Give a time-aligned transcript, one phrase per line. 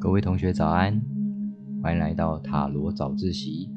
[0.00, 1.02] 各位同学早安，
[1.82, 3.68] 欢迎来到塔罗早自习。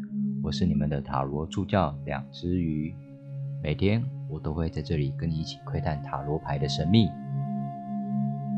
[0.43, 2.93] 我是你们的塔罗助教两只鱼，
[3.63, 7.09] 每天我都会在这里跟你一起窥探塔罗牌的神秘。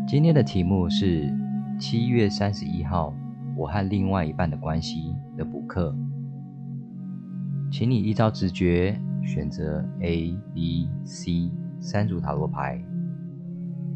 [0.06, 1.34] 今天的题目是
[1.80, 3.14] 七月三十一号，
[3.56, 5.96] 我和另外一半的关系的补课，
[7.72, 11.50] 请你依照直觉选择 A、B、C
[11.80, 12.84] 三组塔罗牌，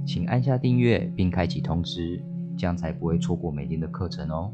[0.06, 2.24] 请按下订阅并开启通知。
[2.58, 4.52] 这样才不会错过每天的课程哦。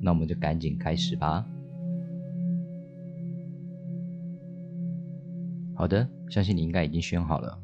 [0.00, 1.46] 那我们就赶紧开始吧。
[5.74, 7.58] 好的，相信你应该已经选好了。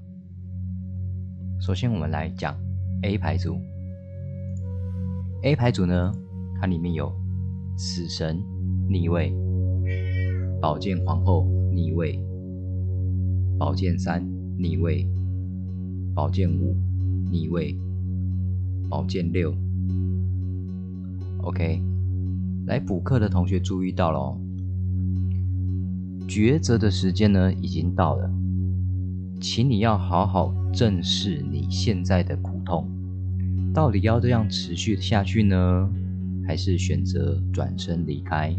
[1.60, 2.56] 首先，我们来讲
[3.02, 3.58] A 牌组。
[5.42, 6.12] A 牌组呢，
[6.60, 7.12] 它里面有
[7.76, 8.40] 死神
[8.88, 9.32] 逆位、
[10.60, 12.18] 宝剑皇后逆位、
[13.58, 14.24] 宝剑三
[14.56, 15.06] 逆位、
[16.14, 16.76] 宝剑五
[17.30, 17.76] 逆位。
[18.88, 19.54] 宝剑六
[21.42, 21.82] ，OK，
[22.66, 24.40] 来补课的同学注意到了哦，
[26.26, 28.30] 抉择的时间呢已经到了，
[29.40, 32.88] 请你要好好正视你现在的苦痛，
[33.74, 35.90] 到底要这样持续下去呢，
[36.46, 38.54] 还是选择转身离开？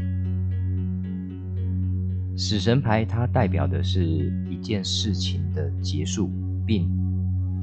[2.38, 6.30] 死神牌它代表的是一件事情的结束，
[6.66, 6.88] 并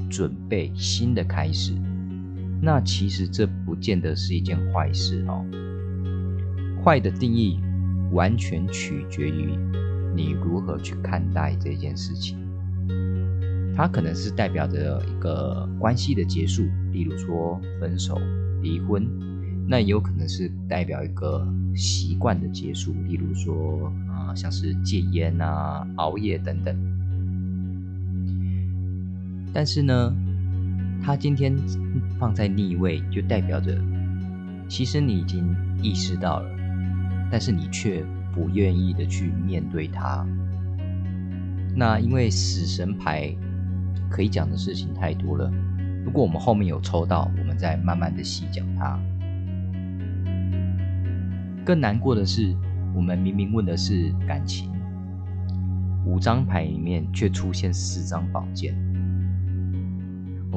[0.09, 1.73] 准备新的开始。
[2.59, 5.45] 那其实这不见得是一件坏事哦。
[6.83, 7.59] 坏的定义
[8.11, 9.57] 完全取决于
[10.15, 12.37] 你如何去看待这件事情。
[13.75, 18.19] 它可能是代表着一个关系的结束，例如说分手、
[18.61, 19.03] 离婚；
[19.67, 26.75] 那也有可能是代表一个习惯的结束，例如说啊，像是戒烟啊、熬夜等等。
[29.53, 30.13] 但是呢？
[30.99, 31.55] 他今天
[32.19, 33.77] 放在逆位，就代表着，
[34.67, 36.49] 其实你已经意识到了，
[37.31, 40.25] 但是你却不愿意的去面对它。
[41.75, 43.35] 那因为死神牌
[44.09, 45.51] 可以讲的事情太多了，
[46.03, 48.99] 如果我们后面有抽到，我们再慢慢的细讲它。
[51.63, 52.55] 更难过的是，
[52.95, 54.71] 我们明明问的是感情，
[56.05, 58.73] 五张牌里面却出现四张宝剑。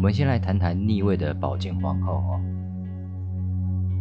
[0.01, 2.41] 我们先来谈谈逆位的宝剑皇后哦。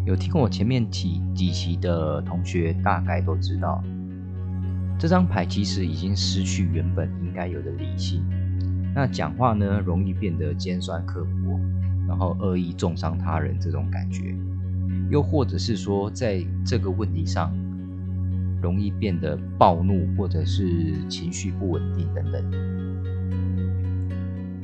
[0.06, 3.84] 有听过我前面几几期的同学，大概都知道，
[4.98, 8.24] 这张牌其实已经失去原本应该有的理性。
[8.96, 11.60] 那讲话呢，容易变得尖酸刻薄，
[12.08, 14.34] 然后恶意重伤他人这种感觉，
[15.12, 17.54] 又或者是说，在这个问题上，
[18.62, 22.89] 容易变得暴怒，或者是情绪不稳定等等。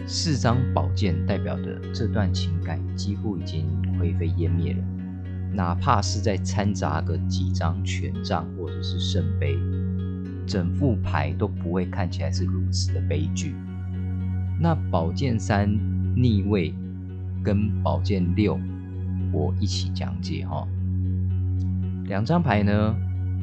[0.07, 3.65] 四张宝剑代表的这段情感几乎已经
[3.99, 4.83] 灰飞烟灭了，
[5.51, 9.57] 哪怕是在掺杂个几张权杖或者是圣杯，
[10.45, 13.55] 整副牌都不会看起来是如此的悲剧。
[14.59, 15.67] 那宝剑三
[16.15, 16.71] 逆位
[17.43, 18.59] 跟宝剑六，
[19.31, 20.67] 我一起讲解哈。
[22.05, 22.95] 两张牌呢，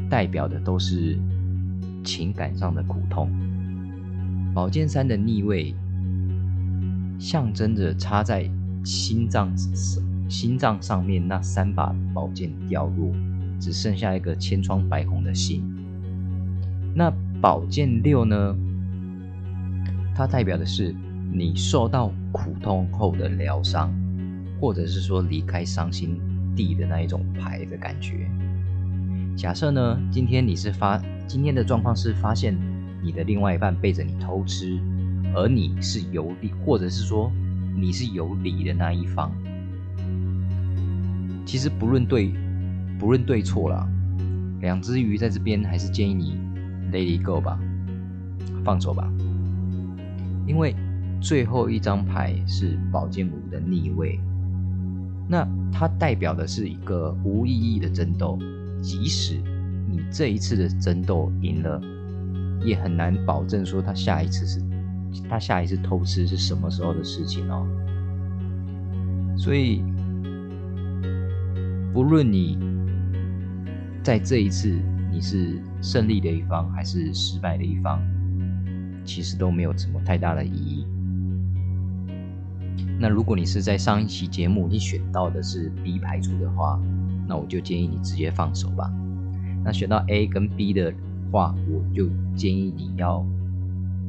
[0.09, 1.19] 代表的都是
[2.05, 3.29] 情感上的苦痛。
[4.55, 5.75] 宝剑三的逆位。
[7.23, 8.51] 象征着插在
[8.85, 9.57] 心脏
[10.29, 13.15] 心脏上面那三把宝剑掉落，
[13.61, 15.63] 只剩下一个千疮百孔的心。
[16.97, 18.57] 那宝剑六呢？
[20.17, 20.93] 它代表的是
[21.33, 23.95] 你受到苦痛后的疗伤，
[24.61, 26.19] 或者是说离开伤心
[26.57, 28.29] 地的那一种牌的感觉。
[29.37, 32.59] 假设呢，今天你是发今天的状况是发现
[33.01, 34.77] 你的另外一半背着你偷吃。
[35.35, 37.33] 而你是有理，或者是说
[37.75, 39.33] 你是有理的那一方，
[41.47, 42.33] 其实不论对
[42.99, 43.89] 不论对错啦，
[44.61, 46.37] 两只鱼在这边还是建议你
[46.93, 47.59] let it go 吧，
[48.63, 49.11] 放手吧，
[50.47, 50.77] 因为
[51.21, 54.21] 最后一张牌是宝剑五的逆位，
[55.27, 58.39] 那它代表的是一个无意义的争斗，
[58.83, 59.41] 即使
[59.89, 61.81] 你这一次的争斗赢了，
[62.63, 64.61] 也很难保证说他下一次是。
[65.29, 67.67] 他下一次偷吃是什么时候的事情哦？
[69.37, 69.83] 所以，
[71.93, 72.59] 不论你
[74.03, 74.79] 在这一次
[75.11, 78.01] 你是胜利的一方还是失败的一方，
[79.05, 80.87] 其实都没有什么太大的意义。
[82.99, 86.81] 那如果你是在上一期节目你选到的是 B 排除的话，
[87.27, 88.93] 那我就建议你直接放手吧。
[89.65, 90.93] 那选到 A 跟 B 的
[91.31, 93.27] 话，我就建议你要。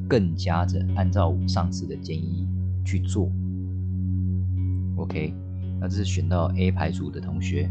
[0.07, 2.47] 更加的按照我上次的建议
[2.85, 3.31] 去做
[4.97, 5.33] ，OK，
[5.79, 7.69] 那这是选到 A 牌组的同学。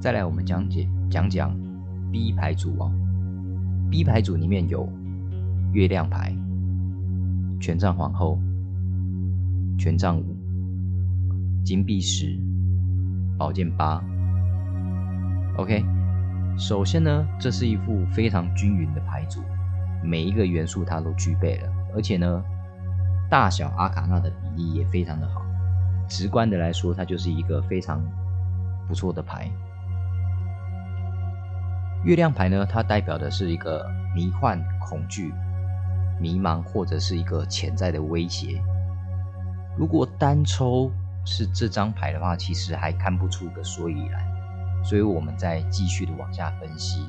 [0.00, 1.54] 再来，我们讲解讲讲
[2.10, 2.90] B 牌组哦。
[3.90, 4.88] B 牌组里面有
[5.72, 6.34] 月亮牌、
[7.60, 8.38] 权杖皇后、
[9.78, 10.36] 权杖五、
[11.64, 12.38] 金币十、
[13.36, 14.02] 宝剑八。
[15.56, 15.84] OK，
[16.56, 19.40] 首先呢，这是一副非常均匀的牌组，
[20.02, 22.42] 每一个元素它都具备了，而且呢，
[23.28, 25.42] 大小阿卡纳的比例也非常的好。
[26.08, 28.02] 直观的来说，它就是一个非常
[28.88, 29.50] 不错的牌。
[32.02, 35.32] 月亮牌呢，它代表的是一个迷幻、恐惧、
[36.18, 38.60] 迷茫，或者是一个潜在的威胁。
[39.76, 40.90] 如果单抽
[41.24, 44.20] 是这张牌的话，其实还看不出个所以然。
[44.82, 47.04] 所以我们再继续的往下分析。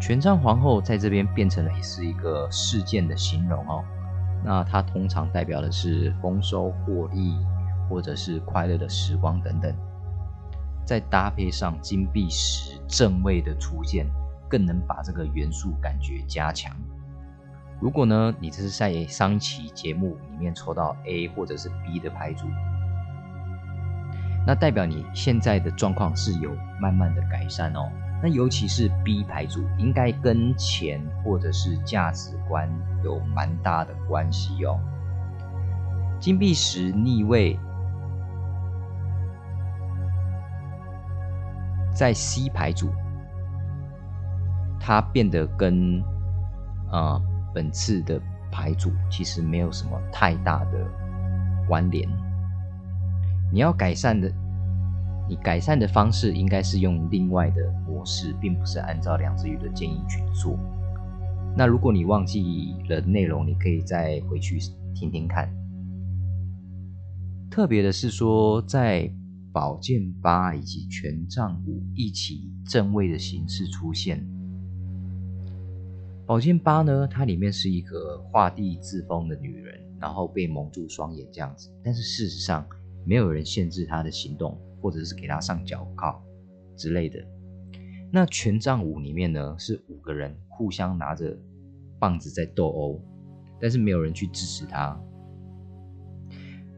[0.00, 3.82] 权杖皇后在这边变成了是一个事件的形容哦。
[4.44, 7.34] 那它通常代表的是丰收、获利，
[7.88, 9.74] 或者是快乐的时光等等。
[10.84, 14.06] 再搭配上金币十正位的出现，
[14.48, 16.70] 更能把这个元素感觉加强。
[17.80, 22.46] 如果呢，你这是在上一期节目里面抽到 A 或者是 B 的牌组，
[24.46, 27.90] 那代表你现在的状况是有慢慢的改善哦。
[28.22, 32.68] 那尤其是 B 牌组，应该跟钱或者是价值观
[33.04, 34.80] 有蛮大的关系哦。
[36.18, 37.58] 金币十逆位。
[41.92, 42.92] 在 C 牌组，
[44.78, 46.02] 它变得跟
[46.90, 47.18] 啊
[47.54, 48.20] 本次的
[48.52, 50.86] 牌组其实没有什么太大的
[51.66, 52.06] 关联。
[53.50, 54.30] 你要改善的，
[55.28, 60.58] 你改善的方式应该是用另外的模式，并不是按照梁子宇的建议去做。
[61.56, 64.58] 那如果你忘记了内容，你可以再回去
[64.94, 65.50] 听听看。
[67.50, 69.10] 特别的是说，在
[69.52, 74.22] 宝剑八以及权杖五一起正位的形式出现。
[76.26, 81.70] 宝剑八呢，它里面是一个画地自封的女人，然后被蒙住双眼这样子。
[81.82, 82.66] 但是事实上，
[83.04, 86.22] 没有人限制她的行动，或者是给他上脚铐
[86.76, 87.18] 之类的。
[88.12, 91.36] 那权杖五里面呢，是五个人互相拿着
[91.98, 93.00] 棒子在斗殴，
[93.60, 94.98] 但是没有人去支持他。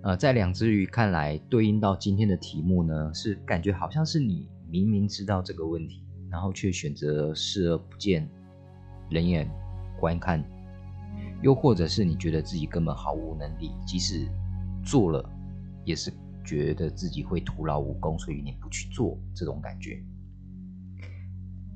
[0.02, 8.28] 呃，在两只鱼看来，对应到今天的题目呢，是感觉好像是你明明知道这个问题，然后却选择视而不见，
[9.10, 9.50] 冷眼
[10.00, 10.42] 观看，
[11.42, 14.26] 又或者是你觉得自己根本毫无能力，即使
[14.84, 15.28] 做了，
[15.84, 16.12] 也是
[16.48, 20.02] 觉得自己会徒劳无功，所以你不去做这种感觉。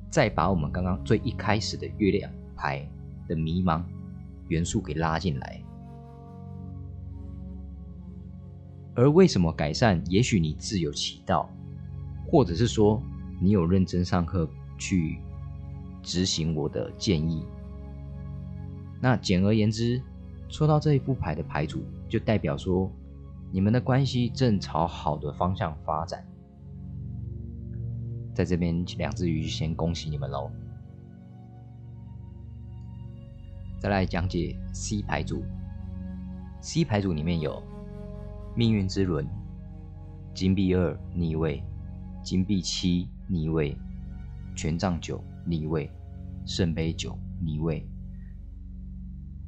[0.09, 2.83] 再把我们刚刚最一开始的月亮牌
[3.27, 3.83] 的迷茫
[4.47, 5.61] 元素给拉进来。
[8.95, 10.01] 而为什么改善？
[10.09, 11.47] 也许你自有其道，
[12.27, 12.99] 或者是说
[13.39, 15.19] 你有认真上课去
[16.01, 17.45] 执行我的建议。
[18.99, 20.01] 那简而言之，
[20.49, 22.91] 抽到这一副牌的牌组，就代表说
[23.53, 26.25] 你们的关系正朝好的方向发展。
[28.33, 30.49] 在这边，两只鱼先恭喜你们喽。
[33.79, 35.43] 再来讲解 C 牌组
[36.61, 37.61] ，C 牌组里面有。
[38.55, 39.27] 命运之轮，
[40.33, 41.61] 金币二逆位，
[42.23, 43.77] 金币七逆位，
[44.55, 45.91] 权杖九逆位，
[46.43, 47.87] 圣杯九逆位。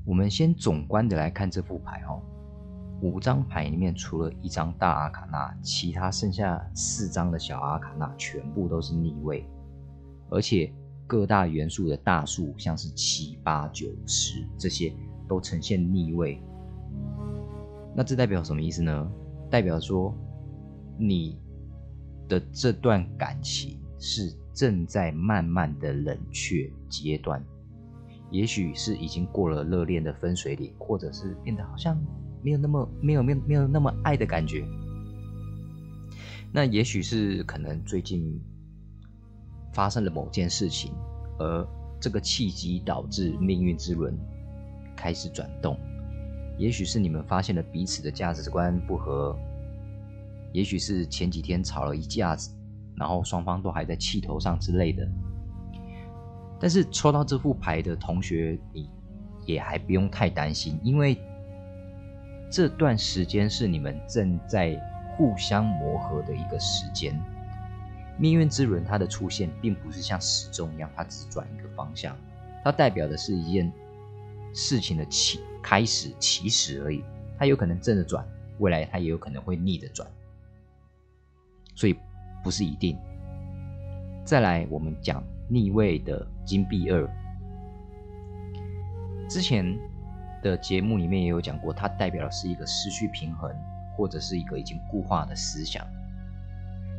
[0.05, 2.21] 我们先总观的来看这副牌哦。
[3.05, 9.45] 五张牌里面，除了一张大阿卡纳，其他剩下四张的小阿卡纳全部都是逆位，
[10.27, 10.73] 而且
[11.05, 14.91] 各大元素的大数，像是七、八、九、十这些，
[15.27, 16.41] 都呈现逆位。
[17.95, 19.11] 那这代表什么意思呢？
[19.51, 20.11] 代表说，
[20.97, 21.37] 你
[22.27, 27.45] 的这段感情是正在慢慢的冷却阶段，
[28.31, 31.95] 也许是已经过了热恋的分水岭，或者是变得好像
[32.45, 34.63] 没有那么没有没有没有那么爱的感觉。
[36.51, 38.39] 那也许是可能最近
[39.73, 40.93] 发生了某件事情，
[41.39, 41.67] 而
[41.99, 44.15] 这个契机导致命运之轮
[44.95, 45.75] 开始转动。
[46.55, 49.35] 也许是你们发现了彼此的价值观不合，
[50.53, 52.51] 也许是前几天吵了一架子，
[52.95, 55.03] 然后双方都还在气头上之类的。
[56.59, 58.87] 但是抽到这副牌的同学，你
[59.47, 61.19] 也还不用太担心，因为
[62.49, 64.79] 这段时间是你们正在
[65.15, 67.19] 互相磨合的一个时间。
[68.17, 72.15] 命运之轮它的出现，并不是像时钟一样，它只转一个方向，
[72.63, 73.71] 它代表的是一件
[74.53, 75.39] 事情的起。
[75.67, 77.03] 开始起始而已，
[77.39, 78.23] 它有可能正着转，
[78.59, 80.07] 未来它也有可能会逆着转，
[81.73, 81.95] 所以
[82.43, 82.95] 不是一定。
[84.23, 87.09] 再来，我们讲逆位的金币二，
[89.27, 89.75] 之前
[90.45, 93.51] 的节目里面也有讲过，它代表的是一个失去平衡
[93.97, 95.83] 或者是一个已经固化的思想。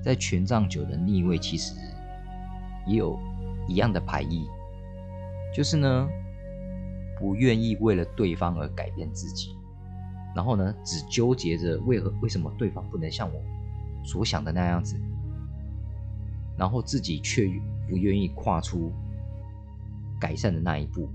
[0.02, 1.74] 在权杖九的逆位，其实
[2.88, 3.16] 也有
[3.68, 4.48] 一样的排异，
[5.54, 6.08] 就是呢，
[7.20, 9.54] 不愿意为了对方而改变自己，
[10.34, 13.40] 然后呢，只纠结着为何为什么对方不能像我
[14.04, 14.96] 所想的那样子，
[16.58, 17.48] 然后自己却
[17.88, 18.90] 不愿意跨出
[20.18, 21.08] 改善的那一步。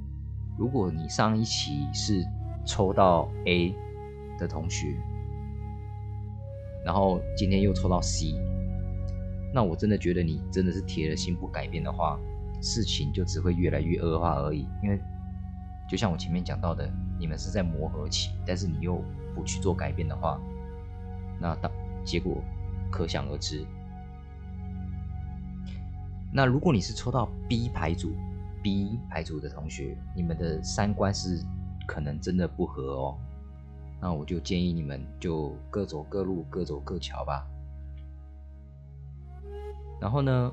[0.61, 2.23] 如果你上一期是
[2.67, 3.73] 抽到 A
[4.37, 4.95] 的同学，
[6.85, 8.35] 然后今天又抽到 C。
[9.51, 12.19] 那我真的觉得你真的是铁了心不改变的话，
[12.61, 14.67] 事情就只会越来越恶化而已。
[14.83, 15.01] 因为
[15.89, 16.87] 就像我前面讲到的，
[17.17, 19.03] 你们是在磨合期，但是你又
[19.33, 20.39] 不去做改变的话，
[21.39, 21.71] 那到
[22.05, 22.39] 结果
[22.91, 23.65] 可想而知。
[26.31, 28.13] 那如果你是抽到 B 牌组
[28.61, 31.43] ，B 排除的同学，你们的三观是
[31.87, 33.17] 可能真的不合哦。
[34.01, 37.47] 那我就建议你们就各走各路，各走各桥吧。
[39.99, 40.51] 然后呢，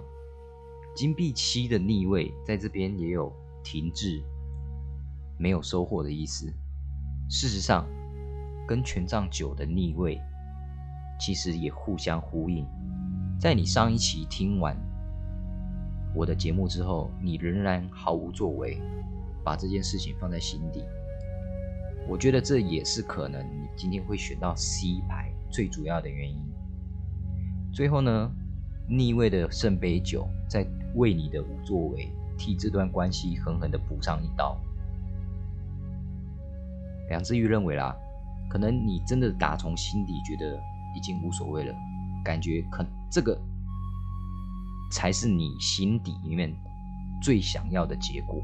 [0.95, 3.33] 金币七的逆位在这边也有
[3.65, 4.23] 停滞、
[5.39, 6.53] 没有收获的意思。
[7.31, 7.87] 事实上，
[8.67, 10.21] 跟权杖九的逆位
[11.19, 12.67] 其实也互相呼应。
[13.41, 14.77] 在你上一期听完
[16.15, 18.81] 我的节目之后，你仍然毫无作为，
[19.45, 20.85] 把这件事情放在心底。
[22.09, 26.39] 我觉得这也是可能你今天会选到 C 牌最主要的原因。
[27.73, 28.31] 最后呢？
[28.91, 34.59] 逆位的圣杯九在为你的无作为替这段关系狠狠的补上一刀。
[37.11, 37.95] 梁志玉认为啦，
[38.49, 40.59] 可能你真的打从心底觉得
[40.97, 41.75] 已经无所谓了，
[42.25, 43.39] 感觉可这个
[44.91, 46.55] 才是你心底里面
[47.23, 48.43] 最想要的结果。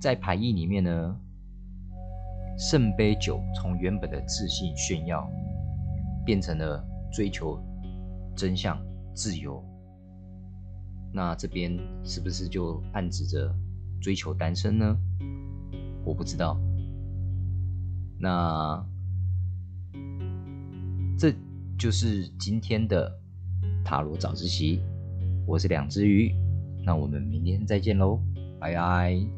[0.00, 1.16] 在牌意里面呢，
[2.58, 5.30] 圣杯九从原本的自信炫耀，
[6.24, 7.58] 变成了追求。
[8.38, 8.78] 真相、
[9.14, 9.64] 自由，
[11.10, 13.50] 那这边是不是就暗指着
[13.98, 14.94] 追求单身呢？
[16.04, 16.60] 我不知道。
[18.20, 18.86] 那
[21.18, 21.32] 这
[21.78, 23.10] 就是今天的
[23.86, 24.80] 塔罗早自习，
[25.46, 26.34] 我是两只鱼，
[26.84, 28.18] 那我们明天再见喽，
[28.58, 29.35] 拜拜。